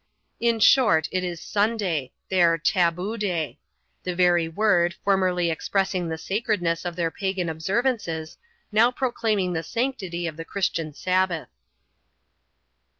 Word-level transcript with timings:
In 0.39 0.59
short, 0.59 1.07
it 1.11 1.23
is 1.23 1.39
Sunday— 1.39 2.11
their" 2.31 2.57
Taboo 2.57 3.17
Day;" 3.17 3.59
the 4.03 4.15
very 4.15 4.47
word, 4.49 4.95
formerly 5.03 5.51
expressing 5.51 6.09
the 6.09 6.17
sacredness 6.17 6.85
of 6.85 6.95
their 6.95 7.11
pagan 7.11 7.49
observances, 7.49 8.37
now 8.71 8.89
proclaiming 8.89 9.53
the 9.53 9.61
sanctity 9.61 10.25
of 10.25 10.37
the 10.37 10.43
Christian 10.43 10.91
Sabbath. 10.95 11.49